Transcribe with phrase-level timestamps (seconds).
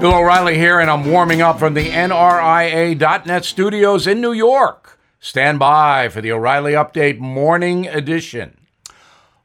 [0.00, 5.00] Bill O'Reilly here, and I'm warming up from the NRIA.net studios in New York.
[5.20, 8.58] Stand by for the O'Reilly Update Morning Edition.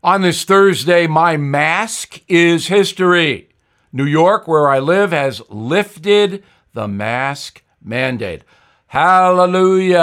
[0.03, 3.47] On this Thursday, my mask is history.
[3.93, 6.43] New York, where I live, has lifted
[6.73, 8.43] the mask mandate.
[8.87, 9.95] Hallelujah!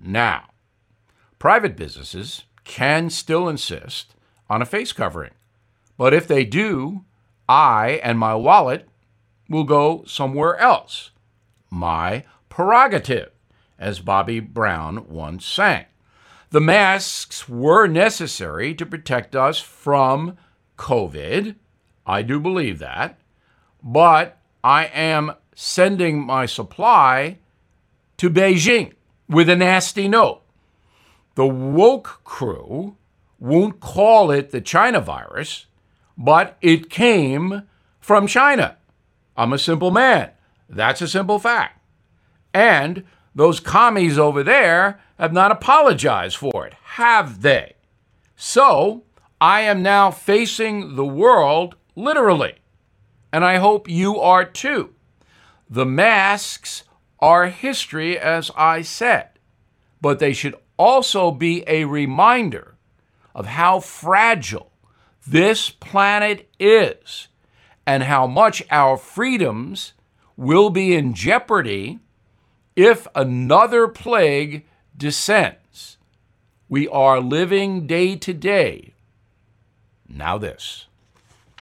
[0.00, 0.50] Now,
[1.40, 4.14] private businesses can still insist
[4.48, 5.32] on a face covering,
[5.96, 7.04] but if they do,
[7.48, 8.86] I and my wallet
[9.50, 11.10] will go somewhere else.
[11.68, 13.32] My prerogative,
[13.78, 15.86] as Bobby Brown once sang.
[16.50, 20.36] The masks were necessary to protect us from
[20.78, 21.56] COVID.
[22.06, 23.18] I do believe that.
[23.82, 27.38] But I am sending my supply
[28.18, 28.92] to Beijing
[29.28, 30.42] with a nasty note.
[31.36, 32.96] The woke crew
[33.38, 35.66] won't call it the China virus,
[36.18, 37.62] but it came
[38.00, 38.76] from China.
[39.40, 40.32] I'm a simple man.
[40.68, 41.82] That's a simple fact.
[42.52, 47.72] And those commies over there have not apologized for it, have they?
[48.36, 49.04] So
[49.40, 52.56] I am now facing the world literally.
[53.32, 54.90] And I hope you are too.
[55.70, 56.84] The masks
[57.18, 59.30] are history, as I said,
[60.02, 62.74] but they should also be a reminder
[63.34, 64.70] of how fragile
[65.26, 67.28] this planet is
[67.86, 69.92] and how much our freedoms
[70.36, 71.98] will be in jeopardy
[72.76, 74.64] if another plague
[74.96, 75.98] descends.
[76.68, 78.94] We are living day to day.
[80.08, 80.86] Now, this.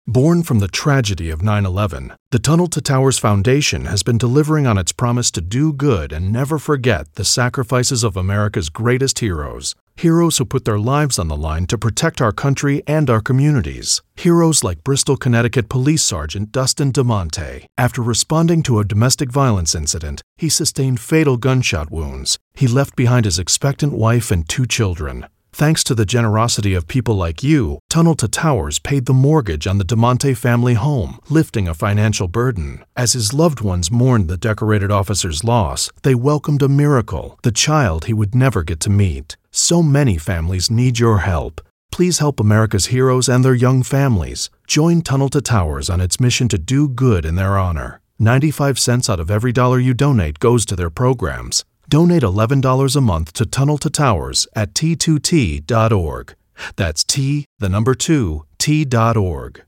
[0.06, 4.68] Born from the tragedy of 9 11, the Tunnel to Towers Foundation has been delivering
[4.68, 9.76] on its promise to do good and never forget the sacrifices of America's greatest heroes.
[9.96, 14.02] Heroes who put their lives on the line to protect our country and our communities.
[14.16, 17.66] Heroes like Bristol, Connecticut Police Sergeant Dustin DeMonte.
[17.78, 22.38] After responding to a domestic violence incident, he sustained fatal gunshot wounds.
[22.54, 25.28] He left behind his expectant wife and two children.
[25.56, 29.78] Thanks to the generosity of people like you, Tunnel to Towers paid the mortgage on
[29.78, 32.84] the DeMonte family home, lifting a financial burden.
[32.98, 38.06] As his loved ones mourned the decorated officer's loss, they welcomed a miracle, the child
[38.06, 39.38] he would never get to meet.
[39.56, 41.62] So many families need your help.
[41.92, 44.50] Please help America's heroes and their young families.
[44.66, 48.02] Join Tunnel to Towers on its mission to do good in their honor.
[48.18, 51.66] 95 cents out of every dollar you donate goes to their programs.
[51.88, 56.36] Donate $11 a month to Tunnel to Towers at t2t.org.
[56.76, 59.64] That's T, the number 2, T.org.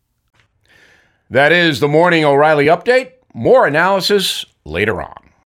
[1.30, 3.12] That is the Morning O'Reilly Update.
[3.36, 5.25] More analysis later on.